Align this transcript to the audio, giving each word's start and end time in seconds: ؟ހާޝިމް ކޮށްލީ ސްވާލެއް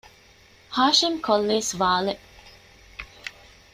؟ހާޝިމް 0.77 1.19
ކޮށްލީ 1.25 1.57
ސްވާލެއް 1.69 2.23